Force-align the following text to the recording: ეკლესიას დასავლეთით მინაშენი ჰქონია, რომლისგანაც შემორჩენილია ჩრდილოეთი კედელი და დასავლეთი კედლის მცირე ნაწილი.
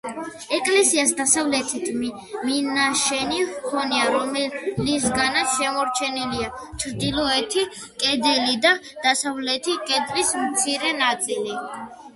ეკლესიას 0.57 1.11
დასავლეთით 1.17 1.83
მინაშენი 1.97 3.43
ჰქონია, 3.51 4.07
რომლისგანაც 4.15 5.53
შემორჩენილია 5.59 6.49
ჩრდილოეთი 6.85 7.67
კედელი 8.05 8.59
და 8.67 8.75
დასავლეთი 9.07 9.81
კედლის 9.93 10.37
მცირე 10.51 10.97
ნაწილი. 11.07 11.59